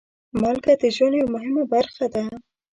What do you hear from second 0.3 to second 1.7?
مالګه د ژوند یوه مهمه